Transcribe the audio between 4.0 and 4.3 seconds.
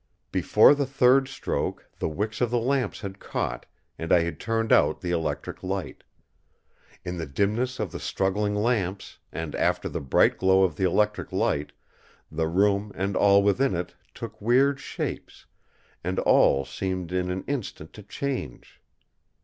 I